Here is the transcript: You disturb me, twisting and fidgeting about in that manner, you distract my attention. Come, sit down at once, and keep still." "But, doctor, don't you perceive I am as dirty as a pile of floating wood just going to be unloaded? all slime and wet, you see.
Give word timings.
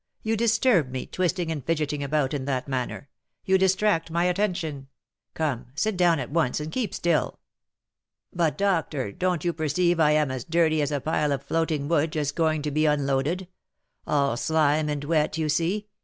You 0.23 0.35
disturb 0.35 0.89
me, 0.89 1.05
twisting 1.05 1.51
and 1.51 1.63
fidgeting 1.63 2.03
about 2.03 2.33
in 2.33 2.45
that 2.45 2.67
manner, 2.67 3.07
you 3.45 3.59
distract 3.59 4.09
my 4.09 4.23
attention. 4.25 4.87
Come, 5.35 5.67
sit 5.75 5.95
down 5.95 6.17
at 6.19 6.31
once, 6.31 6.59
and 6.59 6.71
keep 6.71 6.95
still." 6.95 7.39
"But, 8.33 8.57
doctor, 8.57 9.11
don't 9.11 9.45
you 9.45 9.53
perceive 9.53 9.99
I 9.99 10.13
am 10.13 10.31
as 10.31 10.43
dirty 10.43 10.81
as 10.81 10.91
a 10.91 11.01
pile 11.01 11.31
of 11.31 11.43
floating 11.43 11.87
wood 11.87 12.13
just 12.13 12.35
going 12.35 12.63
to 12.63 12.71
be 12.71 12.87
unloaded? 12.87 13.47
all 14.07 14.35
slime 14.37 14.89
and 14.89 15.03
wet, 15.03 15.37
you 15.37 15.49
see. 15.49 15.87